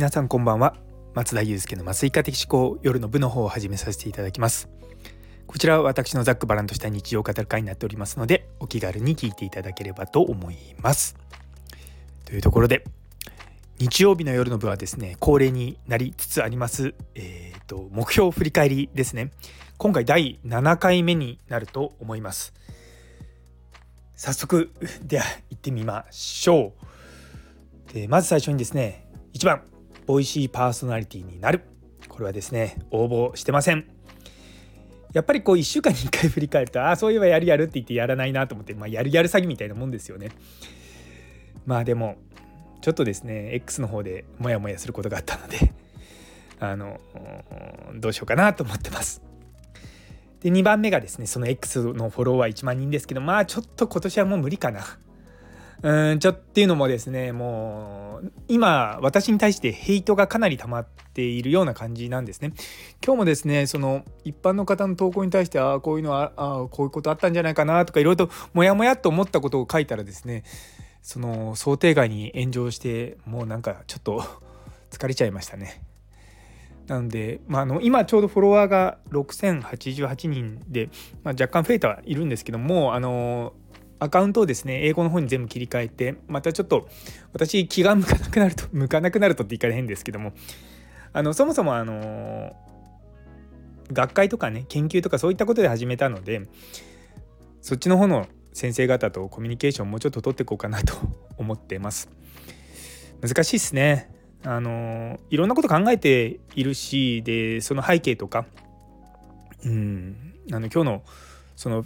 [0.00, 0.76] 皆さんこんばんは。
[1.12, 4.70] 松田祐介の麻酔科的思考夜の部の方を始めさせていただきます。
[5.46, 11.16] こちらは私のざっくばらんとした日常語る会になっておりますのでお気軽に聞いていただければと思います。
[12.24, 12.82] というところで
[13.78, 19.32] 日曜日の夜の部はですね恒例になりつつありますえっ、ー、と目標振り返りですね。
[19.76, 22.54] 今回第7回目になると思います。
[24.16, 24.70] 早速
[25.02, 26.72] では行ってみましょ
[27.90, 27.92] う。
[27.92, 29.79] でまず最初にですね1番。
[30.10, 31.62] ボイシーパーソナリティになる。
[32.08, 33.86] これはですね応募してません。
[35.12, 40.32] やっぱりこう1週間に1回振り返るとああそういえばやるやるって言ってやらないなと思って、まあ、やるやる詐欺みたいなもんですよね。
[41.64, 42.16] まあでも
[42.80, 45.72] ちょっとですね X の方でモヤモヤすることがあったので
[46.58, 46.98] あの
[47.94, 49.22] どうしようかなと思ってます。
[50.40, 54.80] で2番目がですねその X のフォロワー1万人ですけどまあちょっと今年はもう無理かな。
[55.82, 62.52] うんちょっていうのもですねもう今私に対してヘイトがかなり溜まっているような感じなんですね。
[63.04, 70.44] 今日もですねその一般の方の投稿に対してああこういうのはあこういうことあったんじゃないかなとかいろいろとモヤモヤと思ったことを書いたらですね
[71.02, 74.22] その想定外に炎上してもうなんかちょっと
[74.90, 75.82] 疲れちゃいましたね。
[76.88, 80.90] なので、まあ、あの今ちょうどフォロワーが6088人で、
[81.22, 83.52] まあ、若干増えてはいるんですけどもあの
[84.00, 86.88] アカウントをですね英語の方に全部切り替えてまたちょっと
[87.32, 90.32] 私気が向かなくなると 向かなくなるとって言い方変ですけども
[91.12, 92.56] あのそもそもあの
[93.92, 96.48] 学会とかね研究とかそういったことで始めたので
[97.60, 100.94] そっちの方の先生方とコミュニケーションもうちょっと取っていこうかなと
[101.36, 102.08] 思ってます。
[103.20, 104.10] 難しいですね。
[104.42, 108.46] あのいろんなこと考えているしでその背景とか
[109.66, 111.02] うんあの今日の
[111.56, 111.84] その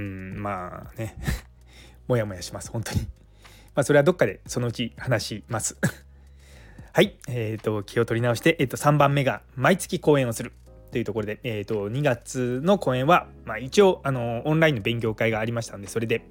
[0.00, 1.14] うんまあね。
[2.08, 3.00] もやもやします本当に。
[3.74, 5.76] まあそれはどっかでそのうち話します。
[6.92, 10.52] はいえっ、ー、と気を取り直して、えー、と3番目が毎月講演をする
[10.90, 16.26] というところで、えー、と2月の講演は、まあ、一応あのオンラインの勉強会がありましたのでそれで、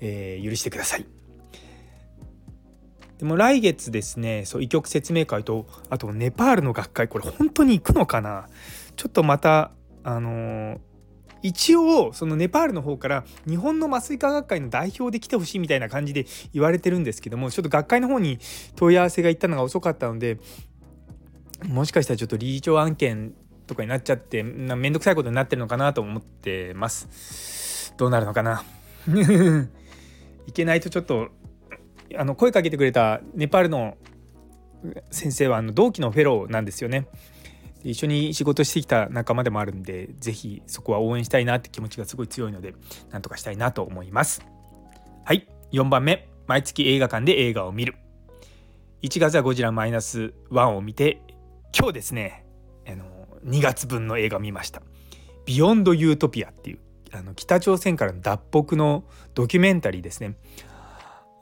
[0.00, 1.06] えー、許してください。
[3.18, 8.48] でも来月ですねそう医局説明会とあとネパールの学会これ本当に行くのかな？
[8.96, 9.72] ちょっとまた
[10.04, 10.78] あのー
[11.42, 18.38] 一応そのネパールの方から日本の麻酔科学会の代表で来てほしいみたいな感じで言われてるんですけどもちょっと学会の方に
[18.76, 20.38] 問い合わせが行ったのが遅かったので
[21.66, 23.34] もしかしたらちょっと理事長案件
[23.66, 27.94] とかになっちゃってなめんどくさいことになってるのかなと思ってます。
[27.96, 28.64] どうなるのかな？
[30.46, 31.28] いけないとちょっと
[32.16, 33.96] あの声かけてくれたネパールの
[35.10, 37.06] 先生はあの同期のフェローなんですよね。
[37.84, 42.74] 一緒に仕事してきた仲間でもあるんで是非そこは応援したいなって気持ちがすごい強いので
[43.10, 44.44] なんとかしたいなと思います。
[45.24, 45.48] はい。
[45.72, 46.28] 4番目。
[46.46, 47.96] 毎月映画館で映画を見る。
[49.02, 51.22] 1月はゴジラマイナス1を見て
[51.76, 52.44] 今日ですね。
[52.86, 53.04] あの
[53.44, 54.82] 2月分の映画見ました。
[55.44, 56.78] ビヨンドユートピアっていう
[57.12, 59.04] あの北朝鮮からの脱北の
[59.34, 60.36] ドキュメンタリーですね。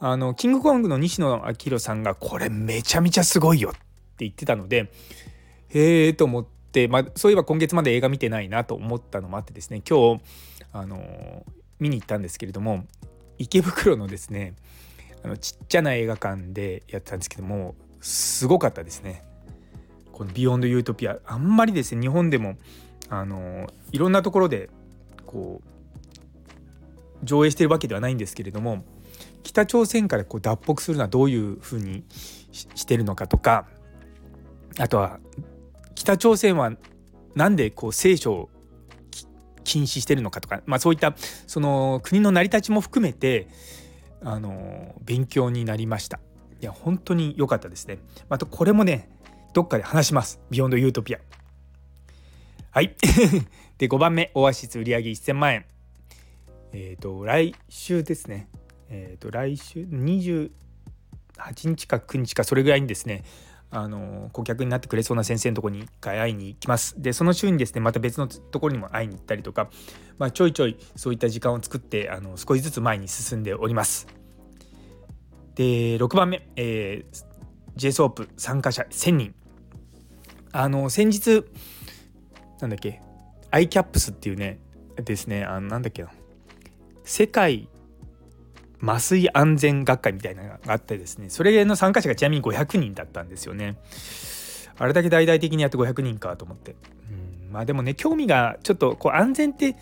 [0.00, 3.78] あのキングコングの西野亮廣さんがこれめちゃめちゃすごいよって
[4.20, 4.90] 言ってたので
[5.70, 10.22] へえと思って、まあ、そういえば今月まで映画見てないなと思ったのもあってですね今日
[10.72, 11.44] あの
[11.78, 12.84] 見に行ったんですけれども
[13.38, 14.54] 池袋のですね
[15.24, 19.22] あのちっちゃな映画館でやってたんですけどもすごかったですね。
[20.12, 22.56] この「ビヨンド・ユートピア」あんまりですね日本でも
[23.08, 24.70] あのいろんなところで
[25.26, 25.70] こう
[27.24, 28.84] 上映してるわけではないんですけれども
[29.42, 32.04] 北朝鮮からこう脱北するのはどういうふうに
[32.52, 33.66] してるのかとか
[34.78, 35.20] あとは
[36.00, 36.72] 北朝鮮は
[37.34, 38.48] なんでこう聖書を
[39.64, 41.14] 禁止してるのかとか、まあ、そういった
[41.46, 43.48] その国の成り立ちも含めて
[44.22, 46.18] あの勉強になりました。
[46.62, 47.98] いや本当に良かったですね。
[48.30, 49.10] またこれもね
[49.52, 50.40] どっかで話します。
[50.50, 51.18] ビヨンドユートピア。
[52.70, 52.96] はい。
[53.76, 55.66] で5番目オアシス売上1000万円。
[56.72, 58.48] えっ、ー、と来週ですね。
[58.88, 60.50] えっ、ー、と来週28
[61.64, 63.22] 日か9日かそれぐらいにですね
[63.72, 67.00] あの顧客になってくれそうな先生のとこに一回会いに行きます。
[67.00, 69.70] でその週にですねまた別のところにも会いに行ったりとか、
[70.18, 74.08] まあ、ちょいちょいそういった時間を作ってあの少しずつ前に進んでおります。
[75.54, 77.24] で6番目、えー、
[77.76, 79.34] JSOP 参加者1000人。
[80.52, 81.44] あの先日
[82.60, 83.00] なんだっけ
[83.52, 84.58] ICAPS っていうね
[84.96, 86.10] ですねあのなんだっけな
[87.04, 87.68] 世界
[88.80, 93.76] 麻酔安全学会みたいなのがあってですねそれの参加者がちなみに500人だったんですよね。
[94.78, 96.72] あれだけ大々的にやって500人かと思って。
[97.10, 99.74] うんまあでもね興味がちょっとこう安全って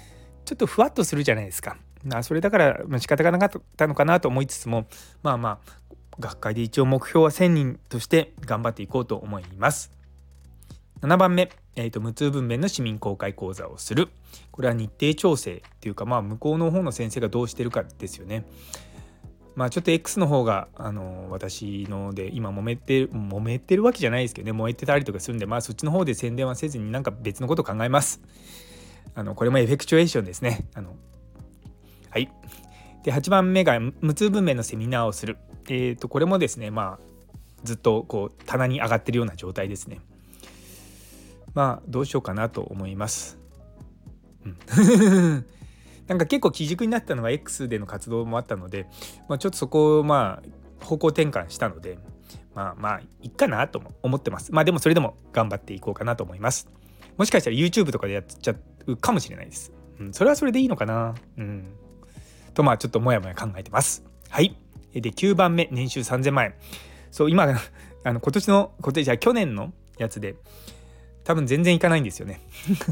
[0.44, 1.76] ちょっとふわっとするじゃないですか。
[2.12, 4.86] あそれだから仕方がなかったのかなと思いつつも
[5.22, 5.72] まあまあ
[6.18, 9.92] 学会で一応目標は1000人として頑張っていこうと思います。
[11.02, 14.08] 7番目、えーと、無痛分娩の市民公開講座をする。
[14.50, 18.44] これは日程調整っていうかまあ向こうの方の先生がどうしてるかですよね。
[19.58, 24.52] まあちょっと X の方があの私ので今揉めて揉めてるわけじゃないですけどね。
[24.52, 28.20] 燃えてたりとかするんでまあそっちの方で宣伝はせずになんか別のこと考えます。
[29.16, 30.68] あのこれもエフェクチュエーションですね。
[30.74, 30.94] あの。
[32.10, 32.30] はい
[33.02, 35.38] で8番目が無痛分娩のセミナーをする。
[35.68, 37.04] えっ、ー、とこれもですねまあ
[37.64, 39.98] ずっとこう棚に上がってるような状態ですね。
[41.54, 43.36] まあどうしようかなと思います、
[44.46, 45.44] うん。
[46.08, 48.86] なんか結構基軸になったのが X での活動もあったので、
[49.28, 51.98] まあ、ちょっとそこをまあ方向転換したので
[52.54, 54.52] まあまあいっかなと思ってます。
[54.52, 56.68] まあでもそれでも頑張っていこうかなと思います。
[57.16, 58.54] もしかしたら YouTube とかでやっちゃ
[58.86, 61.14] うかもしれないです、うん、それはそれでいいのかな。
[61.36, 61.72] うん。
[62.54, 64.04] とまあちょっともやもや考えてます。
[64.28, 64.56] はい。
[64.92, 66.54] で9番目年収3000万円。
[67.10, 67.44] そう今
[68.04, 70.36] あの今年の今年じゃ去年のやつで
[71.24, 72.40] 多分全然いかないんですよね。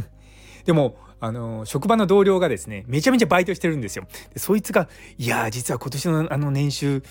[0.64, 4.06] でもあの職場の同僚がですねめちゃめちゃバイトしてるんですよ。
[4.32, 7.02] でそいつが「いや実は今年のあの年収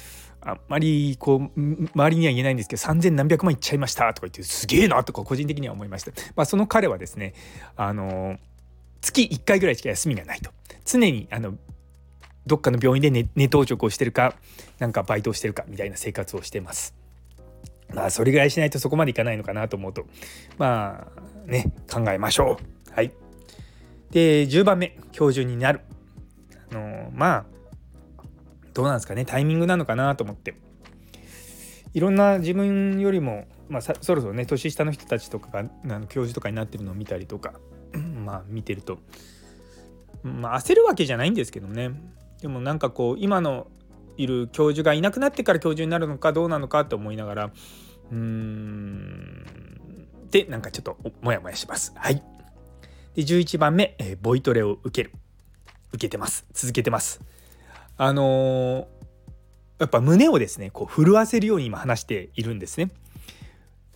[0.42, 6.12] あんまりこう周りには言えないんですけど3,000何百万いっちゃいましたとか言ってすげえなとか個人的には思いました。
[6.36, 7.34] まあ、その彼はですね
[7.76, 8.38] あの
[9.02, 10.52] 月1回ぐらいしか休みがないと
[10.86, 11.56] 常にあの
[12.46, 14.36] どっかの病院で寝寝当直をしてるか
[14.78, 16.94] なんかバイトをしてるかみたいな生活をしてます。
[17.92, 20.06] まあそれぐらいしないとそこまでいかないのかなと思うと
[20.60, 21.08] ま
[21.48, 22.60] あね考えましょ
[22.90, 22.94] う。
[22.94, 23.25] はい。
[24.16, 25.82] で10番目今日中になる。
[26.72, 27.46] あのまあ
[28.74, 29.26] どうなんですかね。
[29.26, 30.56] タイミングなのかなと思って。
[31.94, 37.56] いろんな自分よりも、まあ、そろそろね年下の人たちとかがあの教授とかになってるのを見たりとか
[38.26, 39.00] まあ見てると、
[40.24, 41.92] まあ、焦るわけじゃないんですけどね。
[42.42, 43.68] でもなんかこう今の
[44.16, 49.46] いる教授がいなくなってから教授になるのかどうなのかと思いながらうーん
[50.32, 51.92] でなんかちょっとモヤモヤします。
[51.98, 52.35] はい。
[53.16, 55.14] で11番目、えー、ボイトレを受ける。
[55.94, 56.46] 受けてます。
[56.54, 57.22] 続けてます。
[57.98, 58.86] あのー、
[59.80, 62.92] やっぱ胸をですねこう震わせるように今話しているんですね。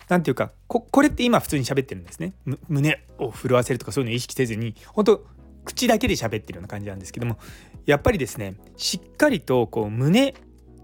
[0.08, 2.32] なんていうかこれって今普通に喋ってるんですね。
[2.68, 5.26] 胸を震わせるとかそういうのを意識せずに本当
[5.64, 7.38] 口だけで喋ってるような感じなんですけども
[7.86, 10.34] やっぱりですねしっかりとこう胸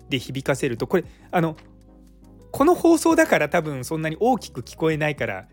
[0.09, 1.57] で響かせるとこれあの
[2.53, 5.49] この放送だから多分そんなに大きく聞こえないから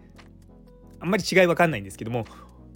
[0.99, 2.25] あんまり違いわかんないんですけども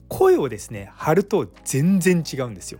[0.07, 2.79] 声をですね張ると全然違うんですよ。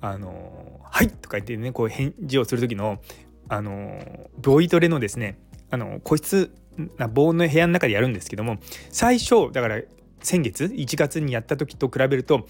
[0.00, 3.00] あのはいとか言ってねこう返事をする時の
[3.48, 5.38] あのボイトレのですね
[5.70, 6.52] あの個室
[6.96, 8.58] な防音の部屋の中でやるんですけども
[8.90, 9.80] 最初だから
[10.22, 12.46] 先月1月にやった時と比べると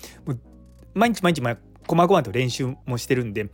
[0.95, 1.43] 毎日毎日
[1.87, 3.49] こまごまと練習もしてるんで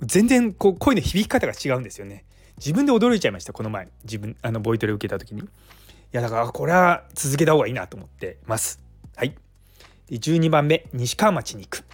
[0.00, 2.24] 全然こう声の響き方が違うんですよね。
[2.58, 5.42] 自分で驚いちゃいましたこの前自分あのボイトレ受けた時に。
[5.42, 5.44] い
[6.12, 8.87] やだからこれは続けた方がいいなと思ってます。
[9.18, 9.34] はい。
[10.08, 11.84] で12番目、西川町に行く。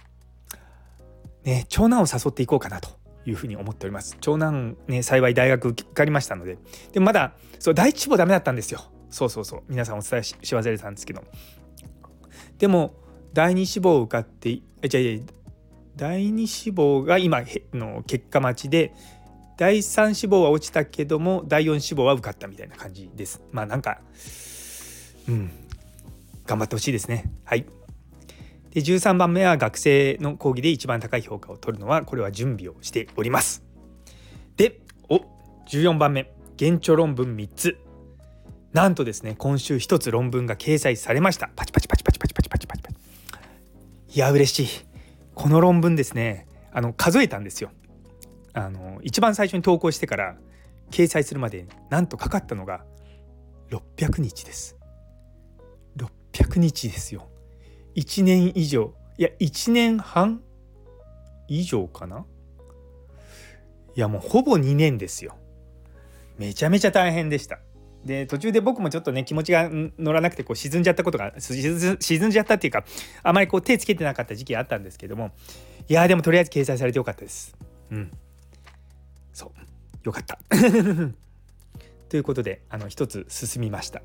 [1.43, 2.89] ね、長男を誘っていこうかなと
[3.25, 4.15] いうふうに思っております。
[4.21, 6.59] 長男ね、幸い大学受かりましたので。
[6.93, 8.79] でまだ、そう、第一志望ダメだったんですよ。
[9.09, 9.63] そうそうそう。
[9.67, 11.23] 皆さんお伝えし忘れてたんですけど。
[12.59, 12.93] でも、
[13.33, 15.33] 第二志望を受かって、え、じゃあ、
[15.95, 17.43] 第二志望が今
[17.73, 18.93] の結果待ちで、
[19.57, 23.41] 第3志望は落ちたけども第4志望は受かったみたいな感じです。
[23.51, 24.01] まあなんか
[25.27, 25.64] うん
[26.45, 27.31] 頑張ってほしいですね。
[27.43, 27.65] はい。
[28.71, 33.63] で13番目は学生の講義で一番高い評価を取るのはこれは準備をしております。
[34.57, 35.21] でお
[35.67, 36.31] 14番目。
[36.57, 37.77] 現著論文3つ。
[38.71, 41.49] なんとですね今週1つ論文が掲載されました。
[41.55, 42.83] パチパチパチパチパチパチパチパチ。
[42.83, 42.95] パチ
[44.15, 44.85] いや嬉しい。
[45.33, 47.71] この論文ですねあの数えたんですよ。
[48.53, 50.37] あの一番最初に投稿してから
[50.91, 52.85] 掲載するまでなんとかかったのが
[53.69, 54.74] 600日です。
[56.35, 57.27] 600日ですよ。
[57.95, 58.93] 1年以上。
[59.17, 60.41] いや1年半
[61.47, 62.25] 以上かな？
[63.95, 65.37] いやもうほぼ2年ですよ。
[66.37, 67.59] めちゃめちゃ大変でした。
[68.03, 72.83] で途中で僕もちょっとね気持ちが乗らなくてこう沈んじゃったことが沈んじゃったっていうか
[73.23, 75.31] あまりこう手つけてなかった時期あったんですけども。
[75.87, 77.55] いやでもとりあえず掲載されてよかったです。
[77.91, 78.11] うん。
[79.31, 79.51] そう。
[80.03, 80.39] よかった。
[82.09, 84.01] ということであの一つ進みました。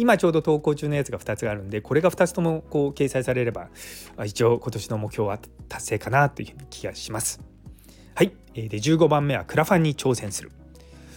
[0.00, 3.68] 今ちょうど投稿中のやつが2つがあるんでこれが2つともこう掲載されれば
[4.24, 5.38] 一応今年の目標は
[5.68, 7.40] 達成かなという気がします。
[8.14, 8.32] はい。
[8.54, 10.50] で15番目はクラファンに挑戦する。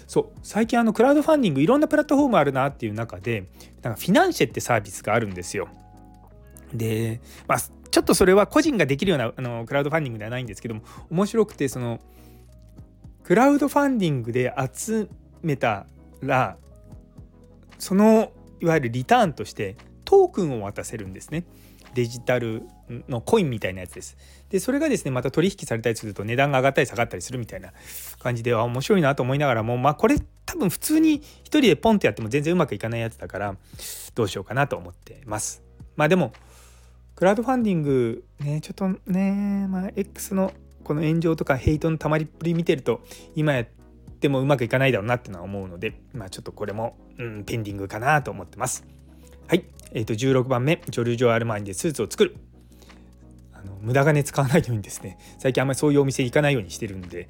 [0.06, 3.46] そう最近あのクラウドファンディングいろんなプラットフォームあるなっていう中で
[3.82, 5.70] なんかフィナンシェってサービスがあるんですよ。
[6.74, 12.00] で、まあ、ちょっとそれは個人ができるようなあのクラウドファンディングではないんですけども面白くてその
[13.24, 15.08] クラウドファンディングで集
[15.42, 15.86] めた
[16.22, 16.58] ら
[17.78, 18.32] その
[18.64, 21.44] いわゆるリターンとしてトークンを渡せるんですね。
[21.94, 22.64] デジタル
[23.10, 24.18] のコインみたいなやつです。
[24.50, 27.74] でそれがですねまた取引されたりすると値段が上がったり下がったりするみたいな
[28.20, 30.16] 感じでは面白いなと思いながらもまあこれ
[30.46, 33.56] 多分普通に一人でポンってやっても全然うまくいかないやつだから
[34.16, 35.62] どうしようかなと思ってます。
[35.98, 36.32] まあでも
[37.16, 40.54] クラウドファンディングねちょっとねまあ X の
[40.86, 43.02] この炎上とかヘイトのたまりっぷり見てると
[43.36, 43.66] 今や
[44.24, 48.86] ってもうまくいかないだろうなってのは思うのでまあちょっとこれも、うん、ペンディングかなと思ってます。
[49.48, 50.82] はい、えー、と16番目。
[50.90, 52.38] ジョルジョ・アルマーニでスーツを作る。
[53.52, 55.18] あの無駄金使わないようにですね。
[55.40, 57.28] 最近あんまりそういうお店行かないようにしてるんで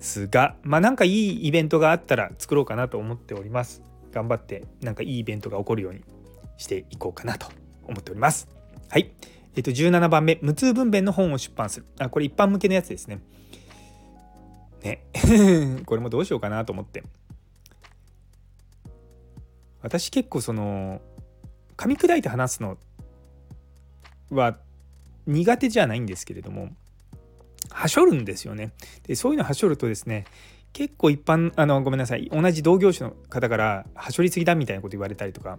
[0.00, 3.84] すがまあなんかいいイベントがあったら作ろうかなと思っております。
[4.12, 6.02] 頑張ってなんかいいイベントが起こるように
[6.56, 7.46] していこうかなと
[7.84, 8.48] 思っております。
[8.88, 9.12] はい。
[9.54, 10.40] えっ、ー、と17番目。
[10.42, 11.86] 無痛分娩の本を出版する。
[12.00, 13.20] あこれ一般向けのやつですね。
[14.82, 15.04] ね。
[15.86, 17.02] これもどうしようかなと思って。
[19.82, 21.00] 私結構その
[21.76, 22.78] 噛み砕いて話すの
[24.30, 24.58] は
[25.26, 26.68] 苦手じゃないんですけれども
[27.70, 28.72] はしょるんですよね。
[29.04, 30.24] でそういうのはしょるとですね
[30.72, 32.28] 結構一般あのごめんなさい。
[32.32, 35.58] 同じ同業種の方からはしょりすぎだみたいなこと言われたりとか。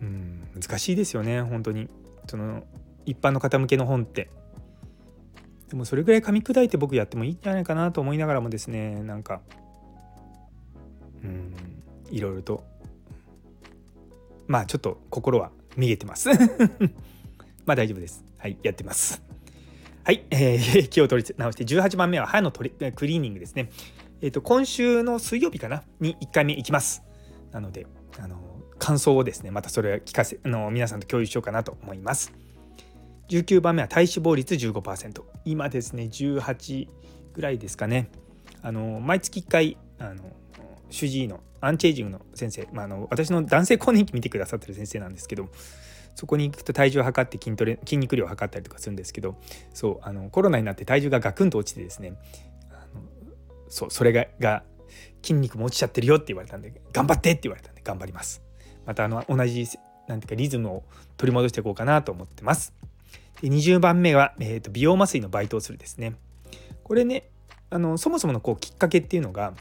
[0.00, 1.88] うん難しいですよね本当に。
[2.28, 2.64] その
[3.06, 4.30] 一般の方向けの本って。
[5.72, 9.40] でもそれぐらい噛み砕いて僕やってもいいんじゃないかなと思いながらもですねなんか。
[11.24, 11.54] うん
[12.10, 12.62] いろいろと。
[14.46, 16.28] まあちょっと心は見えてます。
[17.64, 18.22] まあ大丈夫です。
[18.36, 19.22] はいやってます。
[20.04, 23.70] はい、えー、 気を取り直して18番目は歯のトリクリーニングですね。
[24.20, 25.84] えっ、ー、と今週の水曜日かな？
[26.00, 27.02] に1回目行きます。
[27.50, 27.86] なので
[28.18, 28.36] あの
[28.78, 32.30] 感想をですねまたそれは聞かせあの皆さんと共有しようかなと思います。
[33.28, 36.88] 19番目は体脂肪率15%今ですね18
[37.34, 38.10] ぐらいですかね。
[38.62, 40.22] あの毎月1回あの
[40.90, 45.48] 主治医のアンチエイジングの先生、まあ、あの私の男性更年期見てくださってる先生なんですけど
[46.14, 49.36] そこに行くと体重を測って筋トレ筋肉量を測ったりとかするんですけど
[49.72, 52.14] そうあのコロナになって体重がガクンと落ちてですね
[52.70, 53.00] あの
[53.68, 54.62] そうそれがが
[55.22, 58.42] 筋肉も落ちちゃってるよって言われたんで頑張ってって言われたんで頑張ります。
[58.84, 59.66] またあの同じ
[60.08, 60.82] なんていうかリズムを
[61.16, 62.74] 取り戻していこうかなと思ってます。
[63.42, 66.14] で20番目は、えーと、美容麻酔のバイトをするですね
[66.84, 67.28] これね
[67.70, 69.54] あのそもそものこうきっかけっていうのが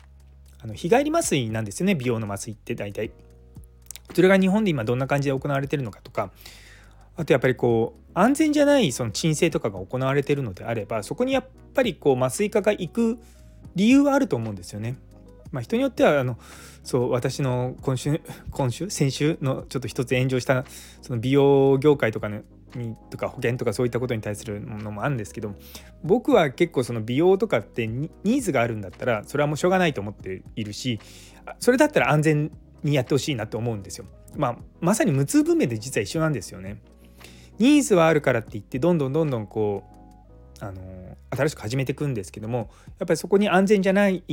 [0.63, 3.11] あの日帰り麻酔なんですよね美容の麻酔って大体。
[4.13, 6.31] それが日本で今どんな感じで行われてるのかとか
[7.15, 13.19] あとやっぱりこう安全じゃないその鎮静とかが行われてるのであればそこにやっぱりこう麻酔科が行く
[13.75, 14.97] 理由はあると思うんですよね。
[15.51, 16.37] まあ、人によってはあの
[16.83, 18.21] そう私の今週
[18.51, 20.65] 今週先週のちょっと一つ炎上した
[21.01, 22.41] その美容業界とかの
[22.75, 25.55] にとか保険とかそういったことに対するものもあるんですけど
[26.03, 30.99] 僕は結構その美容とかってニーズがあるんだったらそれはもうしょうがないと思っているし
[31.59, 32.51] それだったら安全
[32.83, 34.05] にやってほしいなと思うんですよ。
[34.35, 36.81] まあ、まさに無痛分娩で実は一緒なんですよね。
[37.59, 39.83] ニーズはあるからって言ってどんどんどんどんこ
[40.59, 44.23] うあの新しく始めていくんですけどもやっぱりそこに安全じゃない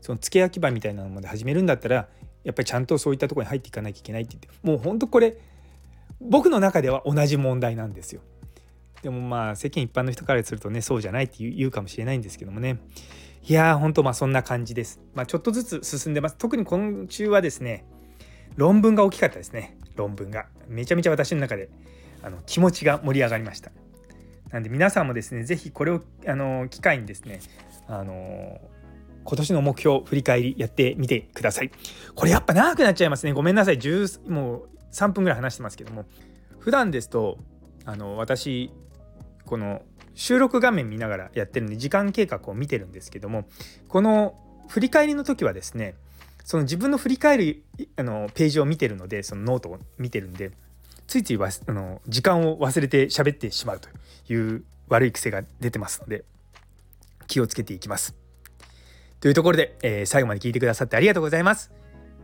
[0.00, 2.08] その付け焼き場みたいなのまで始めるんだったら
[2.44, 5.36] やっぱりちゃんとそういったとこに入っていかなきゃいけないって言ってもうほんとこれ
[6.28, 8.22] 僕の中では同じ問題なんですよ。
[9.02, 12.78] でもまあ世間一般の人からするとねそうじゃないって言うかもしれないんですけどもね
[13.42, 15.00] いやーほんとまあそんな感じです。
[15.14, 16.36] まあちょっとずつ進んでます。
[16.36, 17.84] 特に今週はですね
[18.56, 20.46] 論文が大きかったですね論文が。
[20.68, 21.68] めちゃめちゃ私の中で
[22.22, 23.72] あの気持ちが盛り上がりました。
[24.50, 27.40] なんで皆さんもですね是非これをあの機会にですね
[27.88, 28.60] あの
[29.24, 31.72] 今年の目標振り返りやってみてください。
[32.14, 33.32] これやっぱ長くなっちゃいますね。
[33.32, 33.78] ごめんなさい。
[33.78, 36.04] 10もう3分ぐらい話してますけども
[36.58, 37.38] 普段ですと
[37.84, 38.70] あの私
[39.46, 39.82] この
[40.14, 43.44] 収録画面見ながらやってるんで時間計画を見てるんですけども
[43.88, 44.34] この
[44.68, 45.94] 振り返りの時はですね
[46.44, 47.62] その自分の振り返る
[47.96, 50.50] あのページを見てるのでそのノートを見てるんで
[51.06, 53.88] ついついあの時間を忘れて喋ってしまうと
[54.32, 56.24] いう悪い癖が出てますので
[57.26, 58.14] 気をつけていきます。
[59.20, 61.70] というところで、えー、最後まで聞いてくださってありがとうございます。